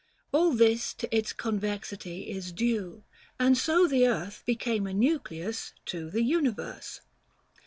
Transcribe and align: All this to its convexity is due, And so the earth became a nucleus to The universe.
All 0.31 0.53
this 0.53 0.95
to 0.95 1.15
its 1.15 1.31
convexity 1.31 2.31
is 2.31 2.51
due, 2.51 3.03
And 3.39 3.55
so 3.55 3.85
the 3.85 4.07
earth 4.07 4.41
became 4.47 4.87
a 4.87 4.95
nucleus 4.95 5.73
to 5.85 6.09
The 6.09 6.23
universe. 6.23 7.01